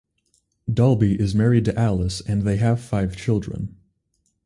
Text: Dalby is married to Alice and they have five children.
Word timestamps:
Dalby 0.73 1.13
is 1.21 1.35
married 1.35 1.65
to 1.65 1.77
Alice 1.79 2.21
and 2.21 2.41
they 2.41 2.57
have 2.57 2.81
five 2.81 3.15
children. 3.15 3.77